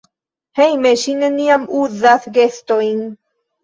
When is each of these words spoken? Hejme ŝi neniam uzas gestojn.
Hejme 0.59 0.93
ŝi 1.03 1.15
neniam 1.21 1.69
uzas 1.85 2.29
gestojn. 2.43 3.09